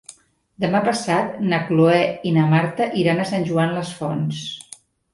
Demà 0.63 0.79
passat 0.87 1.35
na 1.51 1.59
Cloè 1.69 2.01
i 2.31 2.33
na 2.39 2.49
Marta 2.57 2.91
iran 3.05 3.25
a 3.27 3.31
Sant 3.35 3.49
Joan 3.53 3.81
les 3.81 3.97
Fonts. 4.03 4.45